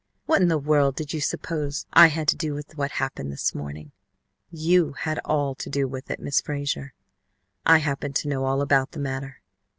What 0.25 0.41
in 0.41 0.47
the 0.47 0.57
world 0.57 0.95
did 0.95 1.13
you 1.13 1.21
suppose 1.21 1.85
I 1.93 2.07
had 2.07 2.27
to 2.29 2.35
do 2.35 2.55
with 2.55 2.75
what 2.75 2.93
happened 2.93 3.31
this 3.31 3.53
morning?" 3.53 3.91
"You 4.49 4.93
had 4.93 5.19
all 5.23 5.53
to 5.53 5.69
do 5.69 5.87
with 5.87 6.09
it. 6.09 6.19
Miss 6.19 6.41
Frazer, 6.41 6.95
I 7.67 7.77
happen 7.77 8.11
to 8.13 8.27
know 8.27 8.45
all 8.45 8.63
about 8.63 8.93
the 8.93 8.99
matter." 8.99 9.41